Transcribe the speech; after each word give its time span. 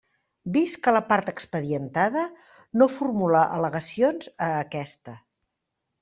Vist 0.53 0.77
que 0.85 0.91
la 0.95 1.01
part 1.09 1.27
expedientada 1.33 2.23
no 2.81 2.87
formula 2.93 3.43
al·legacions 3.57 4.31
a 4.47 4.49
aquesta. 4.63 5.15